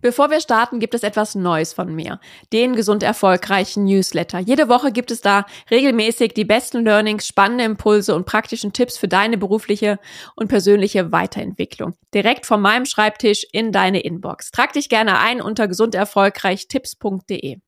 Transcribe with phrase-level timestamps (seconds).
[0.00, 2.20] Bevor wir starten, gibt es etwas Neues von mir.
[2.52, 4.38] Den gesund erfolgreichen Newsletter.
[4.38, 9.08] Jede Woche gibt es da regelmäßig die besten Learnings, spannende Impulse und praktischen Tipps für
[9.08, 9.98] deine berufliche
[10.36, 11.94] und persönliche Weiterentwicklung.
[12.14, 14.50] Direkt von meinem Schreibtisch in deine Inbox.
[14.50, 17.58] Trag dich gerne ein unter gesunderfolgreichtipps.de.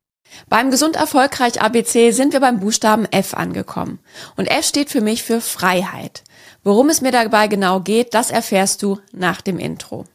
[0.49, 3.99] Beim Gesund Erfolgreich ABC sind wir beim Buchstaben F angekommen.
[4.37, 6.25] Und F steht für mich für Freiheit.
[6.63, 10.07] Worum es mir dabei genau geht, das erfährst du nach dem Intro.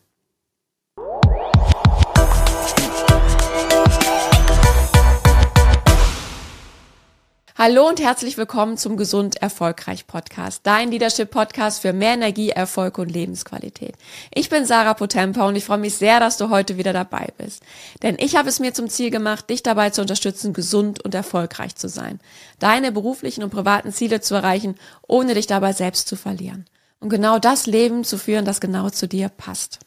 [7.70, 12.98] Hallo und herzlich willkommen zum Gesund Erfolgreich Podcast, dein Leadership Podcast für mehr Energie, Erfolg
[12.98, 13.94] und Lebensqualität.
[14.34, 17.62] Ich bin Sarah Potempa und ich freue mich sehr, dass du heute wieder dabei bist.
[18.04, 21.76] Denn ich habe es mir zum Ziel gemacht, dich dabei zu unterstützen, gesund und erfolgreich
[21.76, 22.22] zu sein,
[22.60, 26.68] deine beruflichen und privaten Ziele zu erreichen, ohne dich dabei selbst zu verlieren.
[27.02, 29.80] Und genau das Leben zu führen, das genau zu dir passt.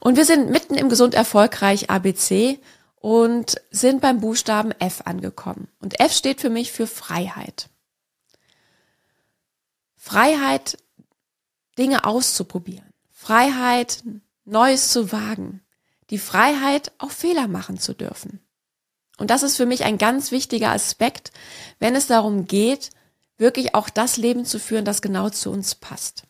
[0.00, 2.58] Und wir sind mitten im Gesund Erfolgreich ABC
[3.02, 5.66] und sind beim Buchstaben F angekommen.
[5.80, 7.68] Und F steht für mich für Freiheit.
[9.96, 10.78] Freiheit,
[11.76, 12.92] Dinge auszuprobieren.
[13.10, 14.04] Freiheit,
[14.44, 15.62] Neues zu wagen.
[16.10, 18.38] Die Freiheit, auch Fehler machen zu dürfen.
[19.18, 21.32] Und das ist für mich ein ganz wichtiger Aspekt,
[21.80, 22.90] wenn es darum geht,
[23.36, 26.22] wirklich auch das Leben zu führen, das genau zu uns passt.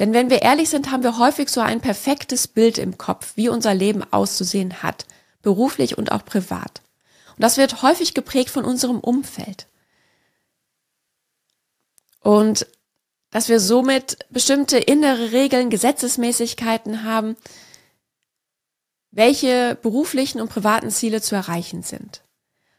[0.00, 3.48] Denn wenn wir ehrlich sind, haben wir häufig so ein perfektes Bild im Kopf, wie
[3.48, 5.06] unser Leben auszusehen hat
[5.42, 6.82] beruflich und auch privat.
[7.36, 9.66] Und das wird häufig geprägt von unserem Umfeld.
[12.20, 12.66] Und
[13.30, 17.36] dass wir somit bestimmte innere Regeln, Gesetzesmäßigkeiten haben,
[19.12, 22.22] welche beruflichen und privaten Ziele zu erreichen sind.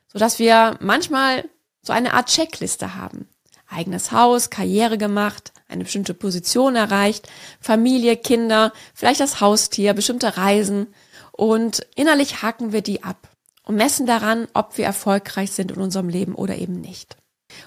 [0.08, 1.50] Sodass wir manchmal
[1.82, 3.28] so eine Art Checkliste haben.
[3.70, 7.30] Eigenes Haus, Karriere gemacht, eine bestimmte Position erreicht,
[7.62, 10.94] Familie, Kinder, vielleicht das Haustier, bestimmte Reisen
[11.42, 13.28] und innerlich haken wir die ab
[13.64, 17.18] und messen daran, ob wir erfolgreich sind in unserem Leben oder eben nicht.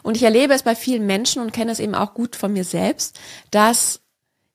[0.04, 2.62] Und ich erlebe es bei vielen Menschen und kenne es eben auch gut von mir
[2.62, 3.18] selbst,
[3.50, 3.98] dass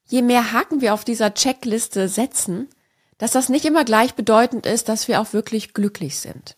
[0.06, 2.70] je mehr Haken wir auf dieser Checkliste setzen,
[3.18, 6.56] dass das nicht immer gleichbedeutend ist, dass wir auch wirklich glücklich sind,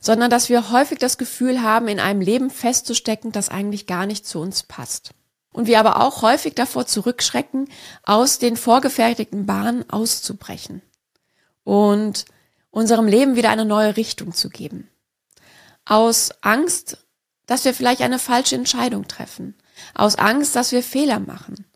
[0.00, 4.26] sondern dass wir häufig das Gefühl haben, in einem Leben festzustecken, das eigentlich gar nicht
[4.26, 5.10] zu uns passt.
[5.52, 7.68] Und wir aber auch häufig davor zurückschrecken,
[8.02, 10.80] aus den vorgefertigten Bahnen auszubrechen
[11.66, 12.26] und
[12.70, 14.88] unserem Leben wieder eine neue Richtung zu geben.
[15.84, 17.04] Aus Angst,
[17.46, 19.56] dass wir vielleicht eine falsche Entscheidung treffen.
[19.92, 21.66] Aus Angst, dass wir Fehler machen.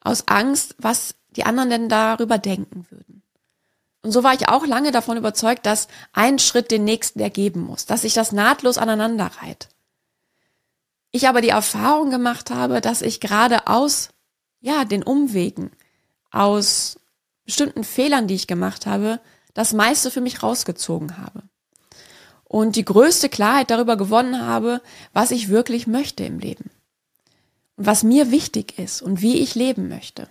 [0.00, 3.22] Aus Angst, was die anderen denn darüber denken würden.
[4.02, 7.86] Und so war ich auch lange davon überzeugt, dass ein Schritt den nächsten ergeben muss,
[7.86, 9.68] dass sich das nahtlos aneinander reiht.
[11.12, 14.08] Ich aber die Erfahrung gemacht habe, dass ich gerade aus,
[14.60, 15.70] ja, den Umwegen,
[16.32, 16.98] aus
[17.48, 19.20] bestimmten Fehlern, die ich gemacht habe,
[19.54, 21.44] das meiste für mich rausgezogen habe.
[22.44, 24.82] Und die größte Klarheit darüber gewonnen habe,
[25.14, 26.70] was ich wirklich möchte im Leben.
[27.76, 30.28] Und was mir wichtig ist und wie ich leben möchte.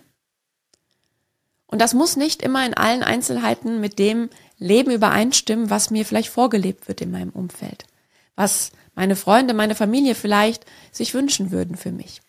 [1.66, 6.28] Und das muss nicht immer in allen Einzelheiten mit dem Leben übereinstimmen, was mir vielleicht
[6.28, 7.84] vorgelebt wird in meinem Umfeld.
[8.36, 12.20] Was meine Freunde, meine Familie vielleicht sich wünschen würden für mich.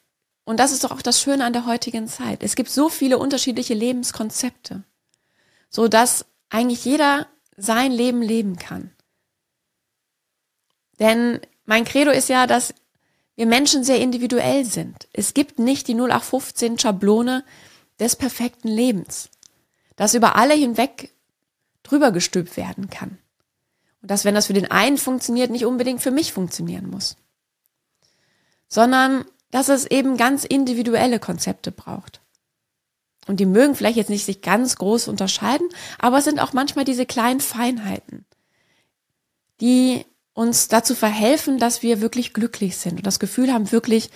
[0.49, 2.41] Und das ist doch auch das Schöne an der heutigen Zeit.
[2.41, 4.83] Es gibt so viele unterschiedliche Lebenskonzepte,
[5.69, 8.89] so dass eigentlich jeder sein Leben leben kann.
[10.97, 12.73] Denn mein Credo ist ja, dass
[13.35, 15.07] wir Menschen sehr individuell sind.
[15.13, 17.45] Es gibt nicht die 0815 Schablone
[17.99, 19.29] des perfekten Lebens,
[19.97, 21.13] das über alle hinweg
[21.83, 23.19] drüber gestülpt werden kann.
[24.01, 27.17] Und dass, wenn das für den einen funktioniert, nicht unbedingt für mich funktionieren muss.
[28.67, 32.21] Sondern, dass es eben ganz individuelle Konzepte braucht.
[33.27, 36.85] Und die mögen vielleicht jetzt nicht sich ganz groß unterscheiden, aber es sind auch manchmal
[36.85, 38.25] diese kleinen Feinheiten,
[39.61, 44.09] die uns dazu verhelfen, dass wir wirklich glücklich sind und das Gefühl haben, wirklich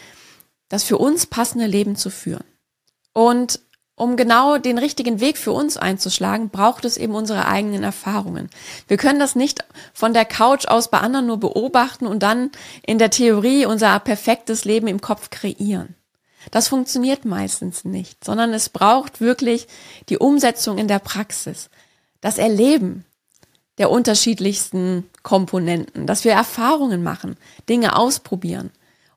[0.70, 2.46] das für uns passende Leben zu führen.
[3.14, 3.60] Und
[4.04, 8.50] um genau den richtigen Weg für uns einzuschlagen, braucht es eben unsere eigenen Erfahrungen.
[8.88, 9.64] Wir können das nicht
[9.94, 12.52] von der Couch aus bei anderen nur beobachten und dann
[12.86, 15.96] in der Theorie unser perfektes Leben im Kopf kreieren.
[16.52, 19.68] Das funktioniert meistens nicht, sondern es braucht wirklich
[20.10, 21.70] die Umsetzung in der Praxis,
[22.20, 23.06] das Erleben
[23.78, 27.38] der unterschiedlichsten Komponenten, dass wir Erfahrungen machen,
[27.70, 28.72] Dinge ausprobieren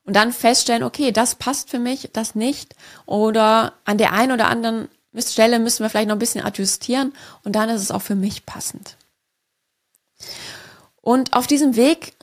[0.07, 2.73] und dann feststellen, okay, das passt für mich, das nicht
[3.05, 7.13] oder an der einen oder anderen Stelle müssen wir vielleicht noch ein bisschen adjustieren
[7.43, 8.97] und dann ist es auch für mich passend.
[11.01, 12.13] Und auf diesem Weg,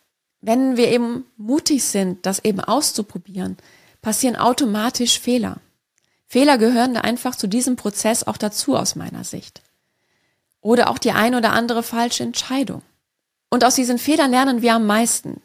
[0.40, 3.56] wenn wir eben mutig sind, das eben auszuprobieren,
[4.02, 5.58] passieren automatisch Fehler.
[6.26, 9.62] Fehler gehören einfach zu diesem Prozess auch dazu aus meiner Sicht.
[10.64, 12.80] oder auch die ein oder andere falsche Entscheidung.
[13.50, 15.42] Und aus diesen Fehlern lernen wir am meisten.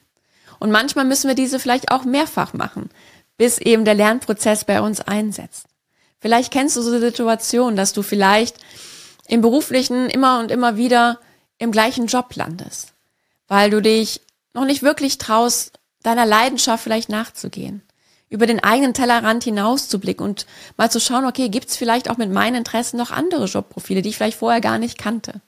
[0.60, 2.90] Und manchmal müssen wir diese vielleicht auch mehrfach machen,
[3.38, 5.66] bis eben der Lernprozess bei uns einsetzt.
[6.20, 8.58] Vielleicht kennst du so eine Situation, dass du vielleicht
[9.28, 11.20] im beruflichen immer und immer wieder
[11.58, 12.94] im gleichen Job landest,
[13.48, 14.22] weil du dich
[14.54, 17.82] noch nicht wirklich traust, deiner Leidenschaft vielleicht nachzugehen,
[18.30, 20.46] über den eigenen Tellerrand hinauszublicken und
[20.78, 24.18] mal zu schauen, okay, gibt's vielleicht auch mit meinen Interessen noch andere Jobprofile, die ich
[24.18, 25.42] vielleicht vorher gar nicht kannte.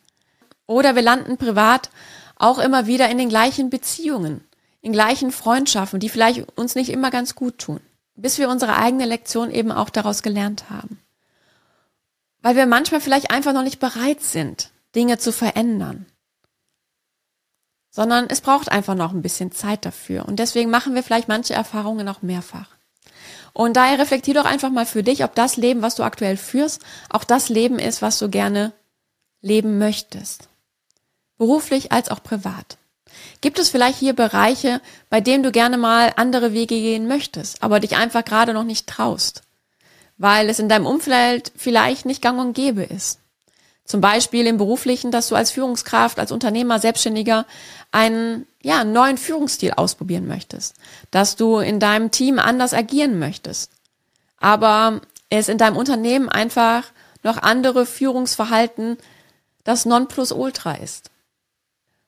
[0.67, 1.89] Oder wir landen privat
[2.37, 4.43] auch immer wieder in den gleichen Beziehungen,
[4.81, 7.79] in gleichen Freundschaften, die vielleicht uns nicht immer ganz gut tun,
[8.15, 10.99] bis wir unsere eigene Lektion eben auch daraus gelernt haben.
[12.41, 16.07] Weil wir manchmal vielleicht einfach noch nicht bereit sind, Dinge zu verändern.
[17.91, 20.25] Sondern es braucht einfach noch ein bisschen Zeit dafür.
[20.25, 22.69] Und deswegen machen wir vielleicht manche Erfahrungen auch mehrfach.
[23.53, 26.81] Und daher reflektier doch einfach mal für dich, ob das Leben, was du aktuell führst,
[27.09, 28.71] auch das Leben ist, was du gerne
[29.41, 30.47] leben möchtest.
[31.37, 32.77] Beruflich als auch privat.
[33.41, 37.79] Gibt es vielleicht hier Bereiche, bei denen du gerne mal andere Wege gehen möchtest, aber
[37.79, 39.41] dich einfach gerade noch nicht traust?
[40.17, 43.19] Weil es in deinem Umfeld vielleicht nicht gang und gäbe ist.
[43.83, 47.45] Zum Beispiel im beruflichen, dass du als Führungskraft, als Unternehmer, Selbstständiger
[47.91, 50.75] einen ja, neuen Führungsstil ausprobieren möchtest.
[51.09, 53.71] Dass du in deinem Team anders agieren möchtest.
[54.37, 56.85] Aber es in deinem Unternehmen einfach
[57.23, 58.97] noch andere Führungsverhalten
[59.63, 61.10] das Nonplusultra ist.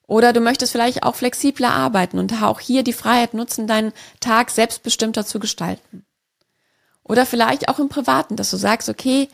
[0.07, 4.51] Oder du möchtest vielleicht auch flexibler arbeiten und auch hier die Freiheit nutzen, deinen Tag
[4.51, 6.05] selbstbestimmter zu gestalten.
[7.03, 9.29] Oder vielleicht auch im Privaten, dass du sagst, okay,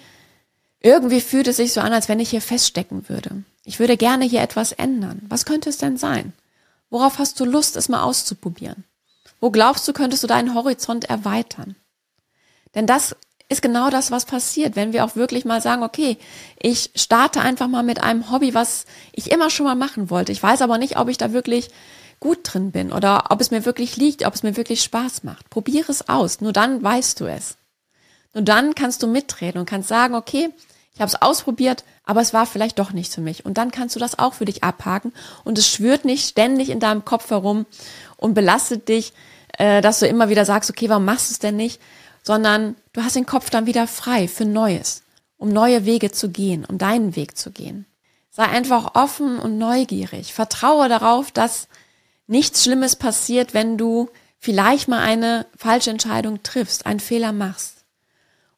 [0.81, 3.44] irgendwie fühlt es sich so an, als wenn ich hier feststecken würde.
[3.66, 5.21] Ich würde gerne hier etwas ändern.
[5.27, 6.33] Was könnte es denn sein?
[6.89, 8.86] Worauf hast du Lust, es mal auszuprobieren?
[9.39, 11.75] Wo glaubst du, könntest du deinen Horizont erweitern?
[12.75, 13.16] Denn das
[13.50, 16.18] ist genau das, was passiert, wenn wir auch wirklich mal sagen, okay,
[16.62, 20.31] ich starte einfach mal mit einem Hobby, was ich immer schon mal machen wollte.
[20.31, 21.72] Ich weiß aber nicht, ob ich da wirklich
[22.19, 25.50] gut drin bin oder ob es mir wirklich liegt, ob es mir wirklich Spaß macht.
[25.50, 27.57] Probiere es aus, nur dann weißt du es.
[28.36, 30.50] Nur dann kannst du mitreden und kannst sagen, okay,
[30.94, 33.45] ich habe es ausprobiert, aber es war vielleicht doch nicht für mich.
[33.45, 35.13] Und dann kannst du das auch für dich abhaken
[35.44, 37.66] und es schwört nicht ständig in deinem Kopf herum
[38.18, 39.13] und belastet dich,
[39.57, 41.81] äh, dass du immer wieder sagst, okay, warum machst du es denn nicht?
[42.30, 45.02] Sondern du hast den Kopf dann wieder frei für Neues,
[45.38, 47.88] um neue Wege zu gehen, um deinen Weg zu gehen.
[48.30, 50.31] Sei einfach offen und neugierig.
[50.31, 51.68] Vertraue darauf, dass
[52.28, 57.84] nichts Schlimmes passiert, wenn du vielleicht mal eine falsche Entscheidung triffst, einen Fehler machst.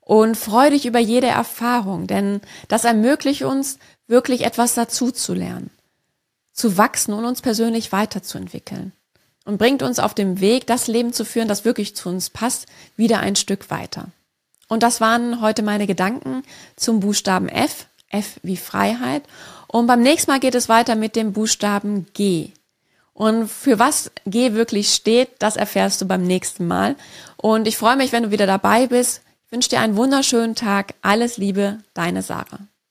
[0.02, 5.70] Und freu dich über jede Erfahrung, denn das ermöglicht uns, wirklich etwas dazu zu lernen,
[6.52, 8.92] zu wachsen und uns persönlich weiterzuentwickeln
[9.46, 12.68] und bringt uns auf dem Weg, das Leben zu führen, das wirklich zu uns passt,
[12.96, 14.08] wieder ein Stück weiter.
[14.68, 16.44] Und das waren heute meine Gedanken
[16.76, 19.24] zum Buchstaben F, F wie Freiheit.
[19.68, 22.52] Und beim nächsten Mal geht es weiter mit dem Buchstaben G.
[23.14, 26.96] Und für was G wirklich steht, das erfährst du beim nächsten Mal.
[27.36, 29.22] Und ich freue mich, wenn du wieder dabei bist.
[29.46, 30.94] Ich wünsche dir einen wunderschönen Tag.
[31.02, 32.71] Alles Liebe, deine Sarah.